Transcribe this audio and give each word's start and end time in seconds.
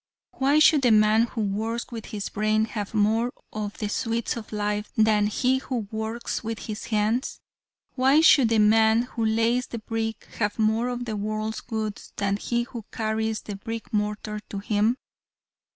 Why 0.31 0.57
should 0.57 0.81
the 0.81 0.89
man 0.89 1.27
who 1.27 1.41
works 1.41 1.91
with 1.91 2.05
his 2.07 2.29
brain 2.29 2.65
have 2.65 2.95
more 2.95 3.31
of 3.53 3.77
the 3.77 3.87
sweets 3.87 4.35
of 4.35 4.51
life 4.51 4.89
than 4.97 5.27
he 5.27 5.59
who 5.59 5.87
works 5.91 6.43
with 6.43 6.57
his 6.65 6.85
hands? 6.85 7.39
Why 7.93 8.19
should 8.21 8.49
the 8.49 8.57
man 8.57 9.03
who 9.03 9.23
lays 9.23 9.67
the 9.67 9.77
brick 9.77 10.27
have 10.39 10.57
more 10.57 10.87
of 10.87 11.05
the 11.05 11.15
world's 11.15 11.61
goods 11.61 12.13
than 12.15 12.37
he 12.37 12.63
who 12.63 12.83
carries 12.91 13.41
the 13.41 13.55
brick 13.57 13.93
mortar 13.93 14.39
to 14.49 14.57
him? 14.57 14.97